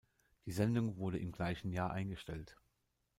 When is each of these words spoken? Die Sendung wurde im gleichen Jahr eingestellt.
Die 0.47 0.51
Sendung 0.51 0.97
wurde 0.97 1.19
im 1.19 1.31
gleichen 1.31 1.71
Jahr 1.71 1.91
eingestellt. 1.91 2.57